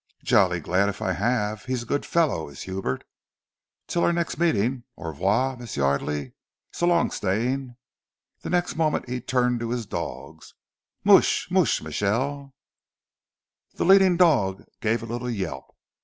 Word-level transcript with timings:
"Jolly 0.23 0.59
glad 0.59 0.89
if 0.89 0.99
I 0.99 1.11
have! 1.11 1.65
He's 1.65 1.83
a 1.83 1.85
good 1.85 2.07
fellow, 2.07 2.49
is 2.49 2.63
Hubert. 2.63 3.03
Till 3.85 4.01
our 4.03 4.11
next 4.11 4.39
meeting! 4.39 4.83
Au 4.97 5.03
revoir, 5.09 5.55
Miss 5.57 5.77
Yardely! 5.77 6.33
So 6.73 6.87
long, 6.87 7.11
Stane!" 7.11 7.75
The 8.41 8.49
next 8.49 8.75
moment 8.75 9.07
he 9.07 9.21
turned 9.21 9.59
to 9.59 9.69
his 9.69 9.85
dogs. 9.85 10.55
"Moosh! 11.03 11.51
Moosh 11.51 11.83
Michele!" 11.83 12.55
The 13.75 13.85
leading 13.85 14.17
dog 14.17 14.65
gave 14.79 15.03
a 15.03 15.05
little 15.05 15.29
yelp. 15.29 15.71